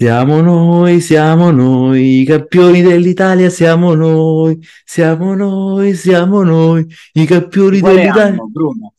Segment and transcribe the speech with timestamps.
[0.00, 7.80] Siamo noi, siamo noi, i campioni dell'Italia siamo noi, siamo noi, siamo noi, i campioni
[7.80, 8.24] Quale dell'Italia.
[8.24, 8.94] anno, Bruno?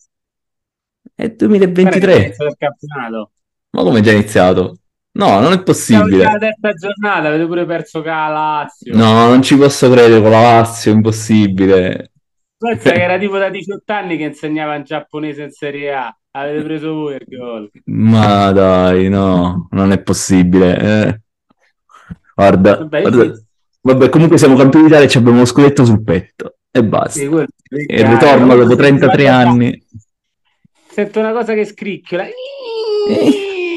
[1.16, 1.28] È
[1.74, 2.16] Guarda che è 2023.
[2.18, 3.32] inizio del campionato.
[3.72, 4.78] Ma come è già iniziato?
[5.14, 6.38] No, non è Siamo già alla possibile.
[6.38, 8.96] terza giornata, avete pure perso con la Lazio.
[8.96, 12.12] No, non ci posso credere con la Lazio, impossibile.
[12.58, 16.16] Pensa che era tipo da 18 anni che insegnava in giapponese in Serie A.
[16.34, 17.70] Avete preso voi il gol.
[17.86, 20.80] Ma dai, no, non è possibile.
[20.80, 21.22] eh.
[22.34, 23.34] Guarda, Vabbè, guarda.
[23.36, 23.44] sì,
[23.82, 27.28] Vabbè, comunque siamo campioni d'Italia e ci abbiamo lo scudetto sul petto e sì, basta.
[27.28, 29.86] quello E è ritorno dopo Comunque, 33 guarda qua, anni.
[30.90, 32.26] sento una cosa che scricchiola.
[32.26, 33.76] Eh,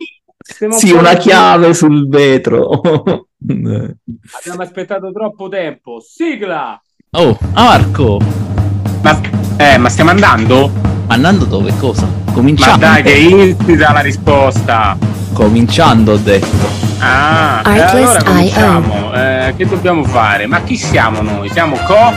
[0.71, 2.69] Sì, una chiave sul vetro.
[2.81, 6.01] Abbiamo aspettato troppo tempo.
[6.01, 6.81] Sigla!
[7.13, 8.19] Oh, Marco,
[9.03, 9.21] Ma,
[9.59, 10.84] eh, ma stiamo andando?
[11.09, 11.73] Andando dove?
[11.79, 12.07] Cosa?
[12.07, 12.79] Ma Cominciando.
[12.87, 14.97] dai, che insita la risposta.
[15.33, 16.83] Cominciando, ho detto.
[16.99, 19.13] Ah, e allora cominciamo.
[19.15, 20.47] Eh, che dobbiamo fare?
[20.47, 21.49] Ma chi siamo noi?
[21.51, 22.13] Siamo co?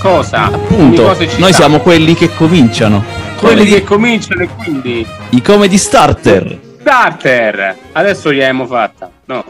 [0.00, 0.44] Cosa?
[0.44, 3.04] Appunto, cosa noi siamo quelli che cominciano.
[3.38, 6.58] quelli Comedy- che cominciano e quindi I comedy starter.
[6.80, 7.76] starter.
[7.92, 9.10] Adesso gliel'abbiamo fatta.
[9.26, 9.44] No.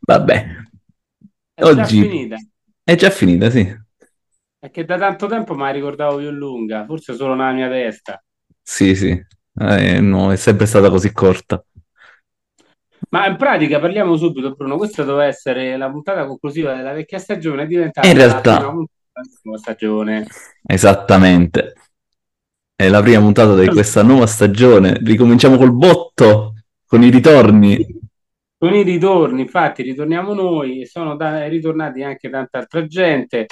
[0.00, 0.46] Vabbè,
[1.54, 2.36] È già oggi finita.
[2.84, 3.84] è già finita, sì.
[4.66, 8.20] È che da tanto tempo me la ricordavo più lunga, forse solo nella mia testa.
[8.60, 9.16] Sì, sì.
[9.60, 11.64] Eh, no, è sempre stata così corta.
[13.10, 14.76] Ma in pratica parliamo subito, Bruno.
[14.76, 18.72] Questa doveva essere la puntata conclusiva della vecchia stagione, è diventata in la realtà- della
[18.72, 20.26] nuova stagione.
[20.66, 21.74] Esattamente.
[22.74, 24.98] È la prima puntata di questa nuova stagione.
[25.00, 27.86] Ricominciamo col botto, con i ritorni.
[28.58, 33.46] Con i ritorni, infatti, ritorniamo noi sono da- ritornati anche tanta altra gente.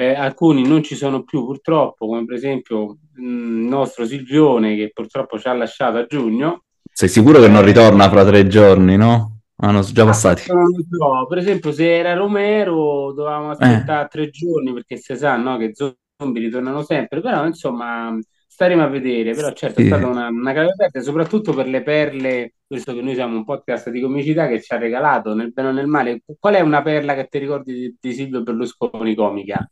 [0.00, 4.92] Eh, alcuni non ci sono più purtroppo, come per esempio mh, il nostro Silvione che
[4.94, 6.62] purtroppo ci ha lasciato a giugno.
[6.90, 9.40] Sei sicuro che non ritorna fra tre giorni, no?
[9.56, 10.50] Ah, no, sono già passati.
[10.50, 15.36] Non lo so, per esempio, se era Romero dovevamo aspettare tre giorni perché si sa,
[15.36, 18.18] no, che zombie ritornano sempre, però insomma
[18.48, 19.88] staremo a vedere, però certo è Sì.
[19.88, 23.90] stata una, una grave perdita, soprattutto per le perle, visto che noi siamo un podcast
[23.90, 26.22] di comicità che ci ha regalato nel bene o nel male.
[26.38, 29.70] Qual è una perla che ti ricordi di, di Silvio Berlusconi comica?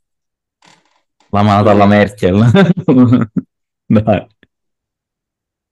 [1.31, 2.51] La manata alla Merkel.
[3.87, 4.27] Dai.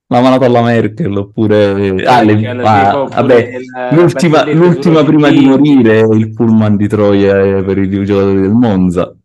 [0.08, 2.04] La manata alla Merkel, oppure...
[2.04, 3.52] Ah, le- Merkel, ah, vabbè,
[3.90, 9.16] l'ultima, l'ultima prima di morire, il pullman di Troia eh, per i giocatori del Monza.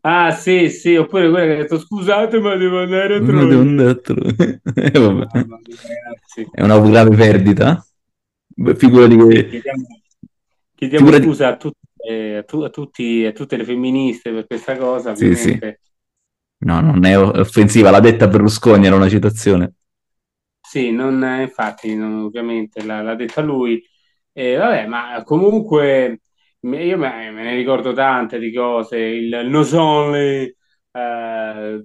[0.00, 3.46] Ah, sì, sì, oppure quella che ha detto scusate, ma devo andare a Troia.
[3.46, 4.34] devo andare a Troia.
[4.74, 5.26] Eh, vabbè.
[5.32, 6.48] Ragazzi.
[6.50, 7.86] È una grave perdita.
[8.74, 9.46] Figurati che...
[9.48, 9.86] chiediamo,
[10.74, 14.46] chiediamo Figurati- scusa a, tutte, eh, a tu- a tutti, a tutte le femministe per
[14.46, 15.58] questa cosa, Sì, sì.
[16.64, 19.74] No, non è offensiva, l'ha detta Berlusconi, era una citazione.
[20.60, 23.82] Sì, non, eh, infatti, non- ovviamente l'ha, l'ha detta lui.
[24.32, 26.20] Eh, vabbè, ma comunque
[26.60, 28.98] io me, me ne ricordo tante di cose.
[28.98, 30.52] Il Nos Only,
[30.90, 31.84] eh,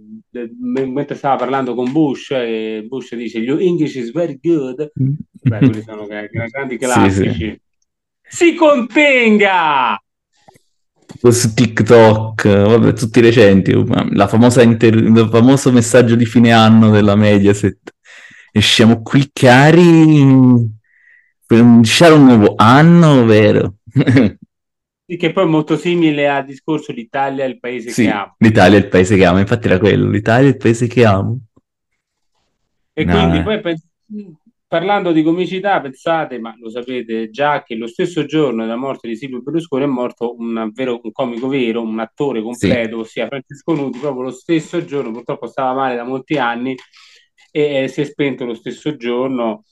[0.59, 4.91] mentre stava parlando con Bush, e Bush dice Your English is very good.
[5.31, 7.61] Beh, quelli sono gra- gra- grandi Sì, classici.
[8.27, 10.01] Si contenga!
[11.31, 13.73] Su TikTok, vabbè, tutti recenti,
[14.11, 17.93] la famosa inter- il famoso messaggio di fine anno della Mediaset.
[18.51, 20.67] E siamo qui cari
[21.45, 23.75] per iniziare un nuovo anno, vero?
[25.09, 28.35] Che poi è molto simile al discorso l'Italia è il paese Sì, che amo.
[28.37, 31.39] l'Italia è il paese che amo, infatti era quello, l'Italia è il paese che amo.
[32.93, 33.43] E No, quindi eh.
[33.43, 34.35] poi pen-
[34.69, 39.15] parlando di comicità, pensate, ma lo sapete già che lo stesso giorno della morte di
[39.17, 43.97] Silvio Berlusconi è morto un, vero, un comico vero, un attore completo, ossia Francesco Nuti,
[43.97, 46.75] proprio lo stesso giorno, purtroppo stava male da molti anni
[47.51, 49.63] e eh, si è spento lo stesso giorno.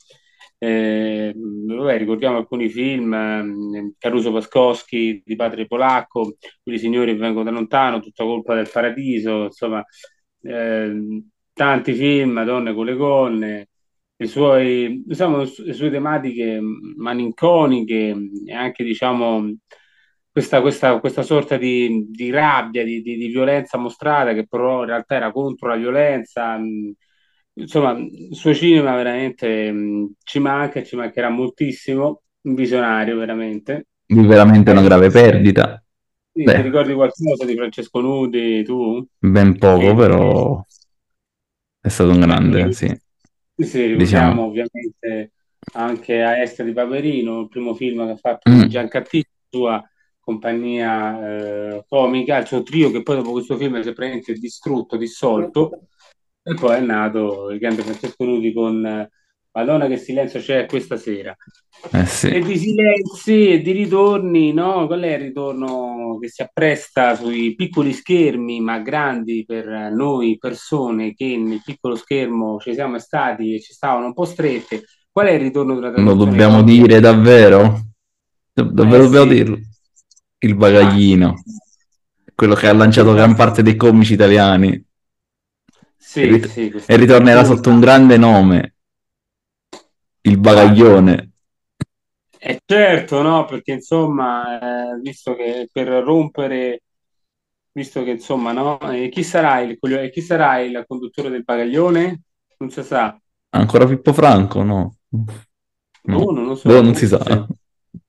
[0.57, 7.43] Eh, vabbè, ricordiamo alcuni film, ehm, Caruso Pascoschi di Padre Polacco, Quelli signori che vengono
[7.43, 9.85] da lontano, Tutta colpa del paradiso, insomma,
[10.41, 13.69] ehm, tanti film, Donne con le gonne,
[14.17, 16.59] i suoi, diciamo, le sue tematiche
[16.97, 18.15] malinconiche
[18.45, 19.55] e anche, diciamo,
[20.31, 24.87] questa, questa, questa sorta di, di rabbia, di, di, di violenza mostrata che però in
[24.87, 26.57] realtà era contro la violenza.
[26.57, 26.93] mh,
[27.53, 33.87] Insomma, il suo cinema veramente mh, ci manca, e ci mancherà moltissimo, un visionario veramente.
[34.09, 35.81] Veramente una grave perdita,
[36.31, 39.05] Sì, ti ricordi qualcosa di Francesco Nudi, tu?
[39.33, 40.65] ben poco, però
[41.79, 42.85] è stato un grande, sì.
[42.85, 42.99] Sì,
[43.57, 44.43] sì, Diciamo.
[44.45, 45.33] ovviamente
[45.73, 48.69] anche a Est di Paperino, il primo film che ha fatto Mm.
[48.71, 48.89] la
[49.49, 49.83] sua
[50.19, 54.97] compagnia eh, comica, il suo trio che poi dopo questo film si è praticamente distrutto,
[54.97, 55.87] dissolto,
[56.43, 59.09] e poi è nato il grande Francesco Nuti con eh,
[59.57, 61.35] Madonna che silenzio c'è questa sera.
[61.91, 62.27] Eh sì.
[62.29, 64.85] E di silenzi e di ritorni, no?
[64.85, 71.15] Qual è il ritorno che si appresta sui piccoli schermi, ma grandi per noi persone
[71.15, 74.83] che nel piccolo schermo ci siamo stati e ci stavano un po' strette?
[75.11, 77.81] Qual è il ritorno della Lo dobbiamo dire davvero?
[78.53, 79.33] Davvero Eh, dobbiamo sì.
[79.33, 79.59] dirlo?
[80.39, 81.33] Il bagaglino,
[82.35, 84.85] quello che ha lanciato gran parte dei comici italiani.
[85.97, 88.75] Sì, E rit- sì, E ritornerà sotto un grande nome,
[90.27, 91.31] il bagaglione.
[92.39, 96.83] Eh certo, no, perché insomma, eh, visto che per rompere,
[97.71, 99.77] visto che insomma, no, e chi sarà il,
[100.11, 102.21] chi sarà il conduttore del bagaglione?
[102.59, 103.19] Non si sa.
[103.49, 104.63] Ancora Pippo Franco?
[104.63, 104.95] No.
[106.03, 106.17] No.
[106.17, 106.69] Oh, non lo so.
[106.69, 107.17] Boh, non si sa.
[107.17, 107.47] forse.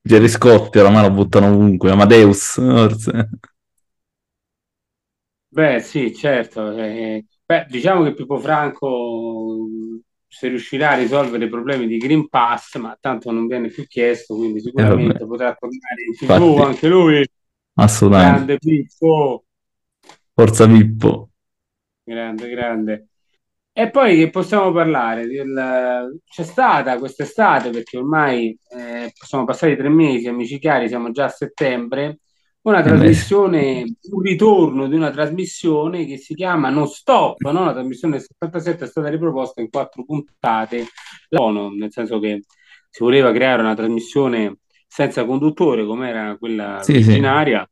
[0.01, 1.91] Gerry Scotti oramai lo buttano ovunque.
[1.91, 3.29] Amadeus, forse.
[5.51, 6.71] Beh, sì, certo.
[6.77, 9.67] eh, beh, diciamo che Pippo Franco,
[10.29, 14.35] se riuscirà a risolvere i problemi di Green Pass, ma tanto non viene più chiesto,
[14.35, 15.25] quindi sicuramente vabbè.
[15.25, 16.61] potrà tornare in TV Infatti.
[16.69, 17.27] anche lui.
[17.73, 18.31] Assolutamente.
[18.35, 19.43] Grande Pippo.
[20.33, 21.29] Forza Pippo.
[22.03, 23.07] Grande, grande.
[23.73, 25.25] E poi che possiamo parlare?
[25.25, 31.25] Del- C'è stata quest'estate, perché ormai eh, sono passati tre mesi, amici cari, siamo già
[31.25, 32.19] a settembre,
[32.61, 33.13] una Eh sì.
[33.13, 37.65] trasmissione, un ritorno di una trasmissione che si chiama Non Stop, no?
[37.65, 40.85] La trasmissione del 77 è stata riproposta in quattro puntate,
[41.29, 42.43] nel senso che
[42.89, 44.57] si voleva creare una trasmissione
[44.87, 47.11] senza conduttore, come era quella Sì, sì.
[47.11, 47.69] originaria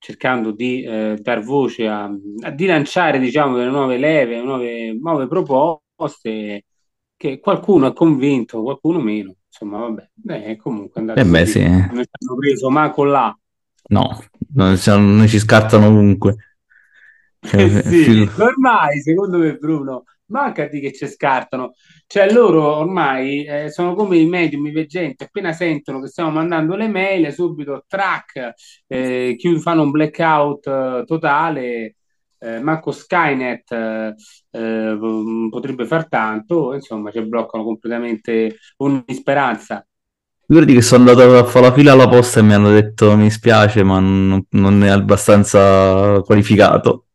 [0.00, 5.26] cercando di eh, dar voce a, a- di lanciare diciamo delle nuove leve, nuove, nuove
[5.26, 6.64] proposte
[7.16, 9.34] che qualcuno è convinto, qualcuno meno.
[9.46, 11.64] Insomma, vabbè, Beh, comunque è andato Eh beh, sì.
[11.90, 13.36] Non ci hanno preso manco là.
[13.88, 14.24] No,
[14.54, 16.36] non ci, scartano ovunque.
[17.52, 21.74] Eh sì, ormai secondo me Bruno manca di che ci scartano
[22.06, 26.74] cioè loro ormai eh, sono come i medium i veggenti appena sentono che stiamo mandando
[26.76, 28.52] le mail subito track
[28.86, 31.96] eh, chiud- fanno un blackout eh, totale
[32.40, 33.72] eh, manco Skynet
[34.50, 34.98] eh,
[35.50, 39.84] potrebbe far tanto insomma ci bloccano completamente ogni speranza
[40.50, 43.30] Figurati che sono andato a fare la fila alla posta e mi hanno detto mi
[43.30, 47.08] spiace, ma non, non è abbastanza qualificato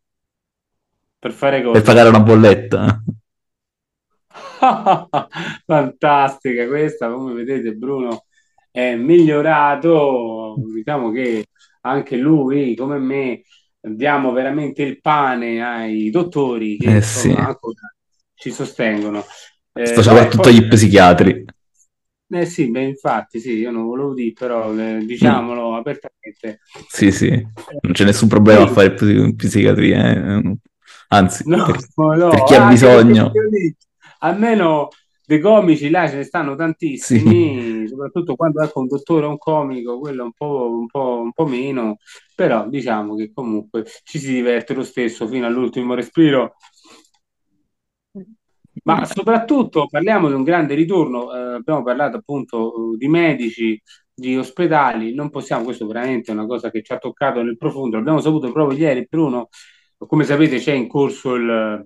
[1.18, 3.02] per fare per cosa pagare una bolletta.
[5.66, 8.26] Fantastica questa, come vedete Bruno
[8.70, 11.48] è migliorato, diciamo che
[11.82, 13.42] anche lui, come me,
[13.80, 17.74] diamo veramente il pane ai dottori che Eh insomma sì,
[18.36, 19.24] ci sostengono.
[19.74, 21.46] Eh, soprattutto poi, gli psichiatri.
[22.34, 26.60] Eh sì, beh, infatti sì, io non volevo dire, però eh, Mm, diciamolo apertamente.
[26.88, 27.30] Sì, sì,
[27.82, 30.58] non c'è nessun problema a sì, fare psi- psichiatria, eh.
[31.10, 33.42] Anzi, No, per, no, per chi ha perché bisogno,
[34.20, 34.90] almeno
[35.26, 36.56] dei comici là ce ne stanno
[36.94, 41.20] sì, tantissimi, soprattutto quando ecco un dottore o un comico, quello un po', un po',
[41.22, 41.98] un po' meno,
[42.36, 46.56] però diciamo che comunque ci si diverte lo stesso fino all'ultimo respiro.
[48.84, 53.82] Ma soprattutto parliamo di un grande ritorno, eh, abbiamo parlato appunto eh, di medici,
[54.14, 57.96] di ospedali, non possiamo, questo veramente è una cosa che ci ha toccato nel profondo,
[57.98, 59.50] l'abbiamo saputo proprio ieri, Bruno,
[59.98, 61.86] come sapete c'è in corso il,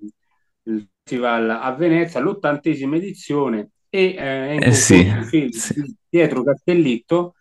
[0.63, 5.81] il festival a Venezia, l'ottantesima edizione e eh, è in eh sì, film sì.
[5.81, 7.35] di Pietro Castellitto,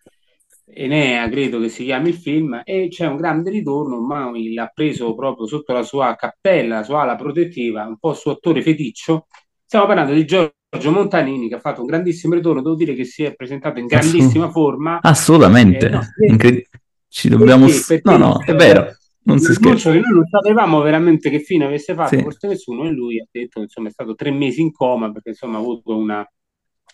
[0.68, 5.14] Enea credo che si chiami il film, e c'è un grande ritorno, ormai l'ha preso
[5.14, 9.26] proprio sotto la sua cappella, la sua ala protettiva, un po' suo attore feticcio.
[9.66, 13.24] Stiamo parlando di Giorgio Montanini che ha fatto un grandissimo ritorno, devo dire che si
[13.24, 14.98] è presentato in grandissima forma.
[14.98, 16.64] Eh, assolutamente, no, incredi-
[17.08, 17.66] ci dobbiamo...
[17.66, 17.82] perché?
[18.00, 19.90] Perché No, no, è vero, non si scherza.
[19.90, 23.26] che noi non sapevamo veramente che fine avesse fatto Sì, forse nessuno e lui ha
[23.28, 26.24] detto insomma è stato tre mesi in coma perché insomma ha avuto una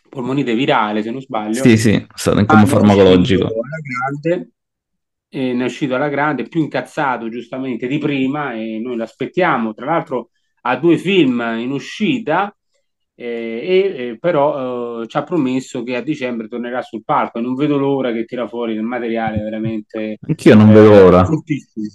[0.08, 3.48] polmonite virale se non sbaglio sì, sì, è stato in ma coma farmacologico.
[4.14, 4.50] grande
[5.28, 10.30] ne è uscito alla grande più incazzato giustamente di prima e noi l'aspettiamo tra l'altro
[10.62, 12.54] ha due film in uscita
[13.14, 13.24] eh,
[13.96, 17.38] e, e però eh, ci ha promesso che a dicembre tornerà sul palco.
[17.38, 21.24] E non vedo l'ora che tira fuori del materiale veramente Anch'io non vedo eh, ora.
[21.24, 21.86] fortissimo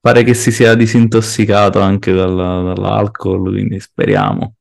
[0.00, 4.54] Pare che si sia disintossicato anche dalla- dall'alcol, quindi speriamo,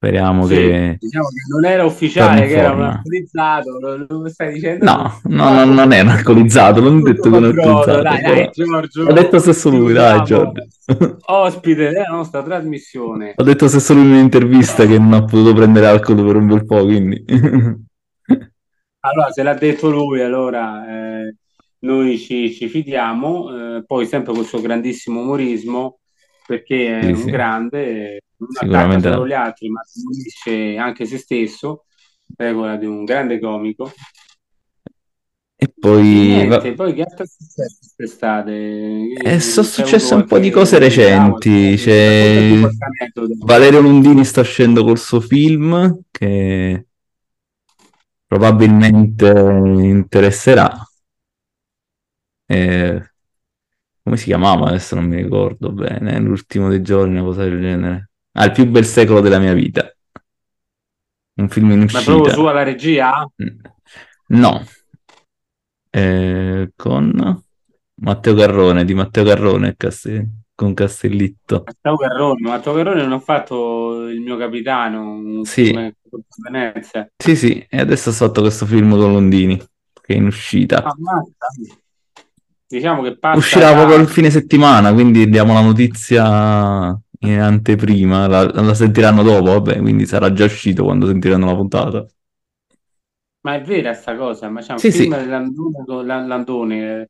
[0.00, 4.54] speriamo Sì, che diciamo che non era ufficiale che era un alcolizzato, lo, lo stai
[4.54, 4.84] dicendo?
[4.84, 8.50] No, no, no, non è un alcolizzato, non ho detto che controllo, alcolizzato, dai, dai,
[8.50, 10.52] Giorgio, ho detto stesso lui, dai, Giorgio.
[11.26, 13.34] ospite della nostra trasmissione.
[13.34, 16.64] Ho detto stesso lui in un'intervista che non ha potuto prendere alcol per un bel
[16.64, 17.24] po', quindi...
[19.02, 21.36] Allora, se l'ha detto lui, allora eh,
[21.80, 26.00] noi ci, ci fidiamo, eh, poi sempre col suo grandissimo umorismo,
[26.46, 29.80] perché è Sì, un sì, grande, attacca sicuramente solo gli altri, ma
[30.10, 31.84] unisce anche se stesso.
[32.36, 33.92] regola di un grande comico.
[35.62, 36.02] E poi...
[36.02, 38.52] Niente, poi che altro è successo quest'estate?
[38.52, 41.74] E eh, sono successe un po' di cose recenti.
[41.76, 42.58] C'è...
[43.40, 46.86] Valerio Lundini sta uscendo col suo film che
[48.26, 50.72] probabilmente interesserà.
[52.46, 53.12] Eh,
[54.02, 54.68] come si chiamava?
[54.68, 56.18] Adesso non mi ricordo bene.
[56.20, 58.09] L'ultimo dei giorni, una cosa del genere.
[58.32, 59.92] Il più bel secolo della mia vita.
[61.34, 61.98] Un film in uscita.
[61.98, 63.30] Ma proprio su alla regia?
[64.28, 64.64] No.
[65.90, 67.42] Eh, con
[67.94, 71.64] Matteo Carrone, di Matteo Carrone Cast- con Castellitto.
[71.64, 75.72] Matteo Carrone, Matteo Carrone non ha fatto il mio capitano sì.
[76.42, 77.10] Venezia.
[77.16, 80.84] Sì, sì, e adesso ha fatto questo film con Londini, che è in uscita.
[80.84, 80.94] Ah,
[82.66, 83.76] diciamo che passa Uscirà da...
[83.76, 89.78] proprio il fine settimana, quindi diamo la notizia in anteprima, la, la sentiranno dopo, vabbè,
[89.78, 92.06] quindi sarà già uscito quando sentiranno la puntata.
[93.42, 95.26] Ma è vera sta cosa, ma c'è un sì, film sì.
[95.26, 97.08] Landone, Landone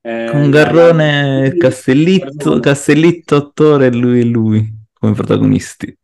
[0.00, 5.96] eh, con Garrone e Castellitto, Castellitto attore e lui e lui come protagonisti.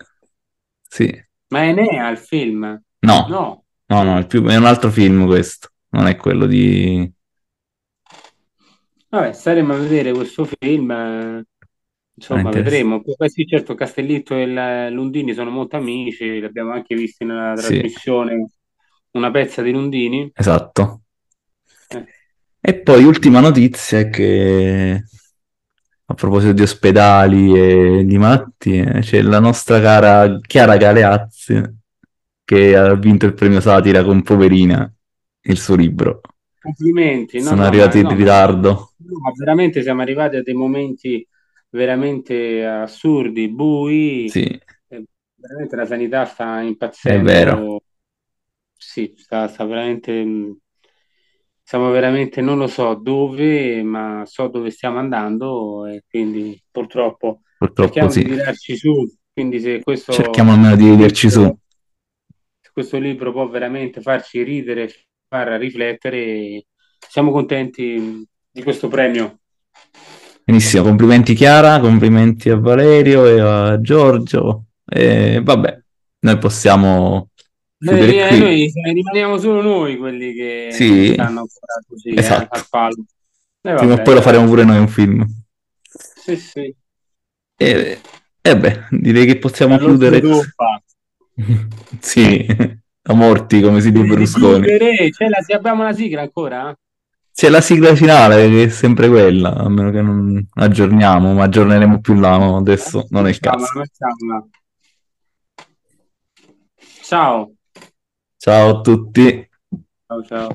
[0.88, 1.26] Sì.
[1.48, 2.80] Ma è Enea il film?
[3.00, 7.10] No, no, no, no è, più, è un altro film questo, non è quello di...
[9.10, 11.46] Vabbè, staremo a vedere questo film, eh,
[12.18, 13.00] insomma, vedremo.
[13.02, 18.46] Poi sì, certo, Castellitto e Lundini sono molto amici, li abbiamo anche visti nella trasmissione
[18.46, 18.56] sì.
[19.12, 20.30] Una pezza di Lundini.
[20.34, 21.02] Esatto.
[21.88, 22.04] Eh.
[22.60, 25.02] E poi ultima notizia è che
[26.10, 31.62] a proposito di ospedali e di malattie, c'è la nostra cara Chiara Galeazzi
[32.44, 34.90] che ha vinto il premio Satira con Poverina,
[35.42, 36.20] il suo libro.
[36.58, 37.40] Complimenti.
[37.40, 38.92] Sono no, arrivati no, in ritardo.
[38.96, 41.26] No, veramente siamo arrivati a dei momenti
[41.70, 44.28] veramente assurdi, bui.
[44.28, 44.60] Sì.
[45.34, 47.30] Veramente la sanità sta impazzendo.
[47.30, 47.82] È vero.
[48.74, 50.56] Sì, sta, sta veramente...
[51.62, 57.82] Siamo veramente, non lo so dove, ma so dove stiamo andando e quindi purtroppo, purtroppo
[57.82, 58.24] cerchiamo sì.
[58.24, 59.16] di tirarci su.
[59.30, 60.12] Quindi se questo...
[60.12, 61.42] Cerchiamo almeno di vederci su.
[62.60, 64.90] Se questo libro può veramente farci ridere,
[65.28, 66.64] far riflettere.
[67.06, 69.40] Siamo contenti di questo premio.
[70.48, 74.68] Benissimo, complimenti Chiara, complimenti a Valerio e a Giorgio.
[74.82, 75.78] E vabbè,
[76.20, 77.28] noi possiamo.
[77.80, 81.46] Noi, eh, noi rimaniamo solo noi quelli che sì, stanno
[81.86, 82.54] così esatto.
[82.54, 83.04] eh, al palo.
[83.60, 85.26] Eh, Prima o poi lo faremo pure noi un film.
[85.82, 86.74] Sì, sì.
[87.54, 88.00] E,
[88.40, 90.22] e beh, direi che possiamo Allora, chiudere.
[92.00, 92.46] sì,
[93.02, 94.66] a morti come si dice Berlusconi.
[94.66, 96.74] C'è la, abbiamo la sigla ancora?
[97.38, 102.00] C'è la sigla finale che è sempre quella, a meno che non aggiorniamo, ma aggiorneremo
[102.00, 102.56] più là, no?
[102.56, 103.64] adesso non è il caso.
[107.04, 107.52] Ciao.
[108.36, 109.48] Ciao a tutti.
[110.08, 110.48] Ciao ciao.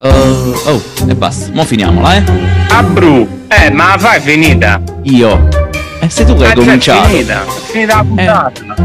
[0.00, 1.50] Uh, oh, e basta.
[1.54, 2.24] Mo' finiamola, eh?
[2.68, 4.82] Abru, eh, ma la fai finita?
[5.04, 5.48] Io.
[5.48, 7.08] E eh, sei tu che hai Ah, già è cominciato.
[7.08, 8.76] finita, è finita la puntata.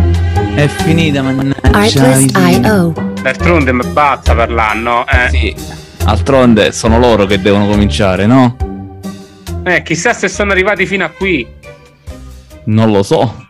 [0.56, 1.60] È finita, mannaggia.
[1.72, 2.94] Artlist.io.
[3.22, 5.06] D'altronde mi basta parlare, no?
[5.10, 5.88] Eh, Sì.
[6.10, 8.56] Altronde sono loro che devono cominciare, no?
[9.64, 11.48] eh, chissà se sono arrivati fino a qui.
[12.64, 13.49] Non lo so.